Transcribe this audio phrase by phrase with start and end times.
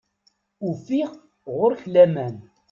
[0.67, 1.11] Ufiɣ
[1.55, 2.35] ɣur-k laman.